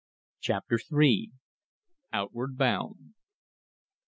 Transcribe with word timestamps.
CHAPTER 0.39 0.79
III. 0.91 1.29
OUTWARD 2.11 2.57
BOUND. 2.57 3.13